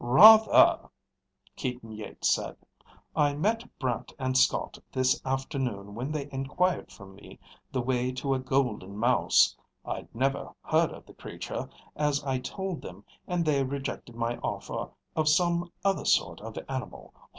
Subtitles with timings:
[0.03, 0.89] "Rather!"
[1.55, 2.57] Keaton Yeats said.
[3.15, 7.39] "I met Brant and Scott this afternoon when they inquired from me
[7.71, 9.55] the way to a Golden Mouse.
[9.85, 14.89] I'd never heard of the creature, as I told them, and they rejected my offer
[15.15, 17.13] of some other sort of animal.